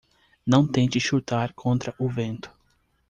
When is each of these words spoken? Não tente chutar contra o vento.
Não 0.47 0.65
tente 0.67 0.99
chutar 0.99 1.53
contra 1.53 1.93
o 1.99 2.09
vento. 2.09 2.49